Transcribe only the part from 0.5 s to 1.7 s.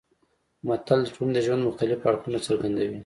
متل د ټولنې د ژوند